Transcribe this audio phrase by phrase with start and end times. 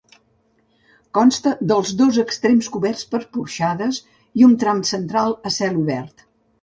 [1.17, 4.01] Consta dels dos extrems coberts per porxades
[4.43, 6.27] i un tram central a cel obert.